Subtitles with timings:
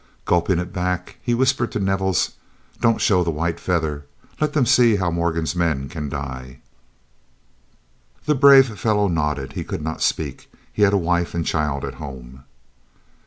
[0.25, 2.31] Gulping it back, he whispered to Nevels:
[2.79, 4.07] "Don't show the white feather.
[4.39, 6.57] Let them see how Morgan's men can die."
[8.25, 10.51] The brave fellow nodded; he could not speak.
[10.73, 12.45] He had a wife and child at home.